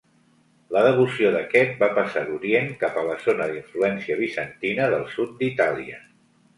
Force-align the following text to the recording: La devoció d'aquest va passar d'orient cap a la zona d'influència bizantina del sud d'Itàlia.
La 0.75 0.81
devoció 0.87 1.29
d'aquest 1.35 1.75
va 1.83 1.91
passar 1.99 2.25
d'orient 2.31 2.73
cap 2.87 2.99
a 3.01 3.05
la 3.11 3.21
zona 3.29 3.51
d'influència 3.55 4.21
bizantina 4.27 4.93
del 4.97 5.09
sud 5.17 5.41
d'Itàlia. 5.41 6.07